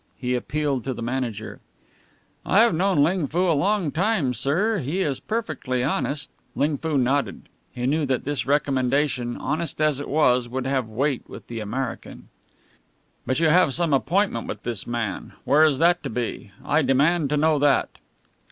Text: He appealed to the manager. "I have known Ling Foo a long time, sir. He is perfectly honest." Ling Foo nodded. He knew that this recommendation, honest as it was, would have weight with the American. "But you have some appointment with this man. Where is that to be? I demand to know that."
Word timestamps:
He 0.17 0.33
appealed 0.33 0.83
to 0.85 0.95
the 0.95 1.03
manager. 1.03 1.59
"I 2.43 2.61
have 2.61 2.73
known 2.73 3.03
Ling 3.03 3.27
Foo 3.27 3.47
a 3.47 3.53
long 3.53 3.91
time, 3.91 4.33
sir. 4.33 4.79
He 4.79 5.01
is 5.01 5.19
perfectly 5.19 5.83
honest." 5.83 6.31
Ling 6.55 6.79
Foo 6.79 6.97
nodded. 6.97 7.43
He 7.71 7.83
knew 7.85 8.07
that 8.07 8.23
this 8.23 8.47
recommendation, 8.47 9.37
honest 9.37 9.79
as 9.79 9.99
it 9.99 10.09
was, 10.09 10.49
would 10.49 10.65
have 10.65 10.87
weight 10.87 11.29
with 11.29 11.45
the 11.45 11.59
American. 11.59 12.29
"But 13.27 13.39
you 13.39 13.49
have 13.49 13.75
some 13.75 13.93
appointment 13.93 14.47
with 14.47 14.63
this 14.63 14.87
man. 14.87 15.33
Where 15.43 15.63
is 15.65 15.77
that 15.77 16.01
to 16.01 16.09
be? 16.09 16.49
I 16.65 16.81
demand 16.81 17.29
to 17.29 17.37
know 17.37 17.59
that." 17.59 17.91